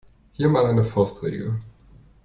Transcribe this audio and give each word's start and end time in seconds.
Hier 0.33 0.49
mal 0.49 0.65
eine 0.65 0.83
Faustregel. 0.83 1.59